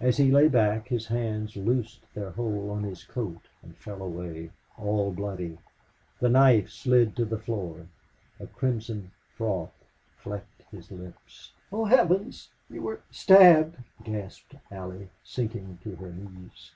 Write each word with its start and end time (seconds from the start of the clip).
As 0.00 0.16
he 0.16 0.30
lay 0.30 0.48
back 0.48 0.88
his 0.88 1.08
hands 1.08 1.54
loosed 1.54 2.06
their 2.14 2.30
hold 2.30 2.78
of 2.78 2.84
his 2.88 3.04
coat 3.04 3.42
and 3.60 3.76
fell 3.76 4.00
away 4.02 4.50
all 4.78 5.12
bloody. 5.12 5.58
The 6.20 6.30
knife 6.30 6.70
slid 6.70 7.14
to 7.16 7.26
the 7.26 7.38
floor. 7.38 7.86
A 8.40 8.46
crimson 8.46 9.10
froth 9.36 9.84
flecked 10.16 10.62
his 10.70 10.90
lips. 10.90 11.52
"Oh 11.70 11.84
Heaven! 11.84 12.32
You 12.70 12.80
were 12.80 13.00
stabbed!" 13.10 13.76
gasped 14.04 14.54
Allie, 14.70 15.10
sinking 15.22 15.80
to 15.84 15.96
her 15.96 16.12
knees. 16.14 16.70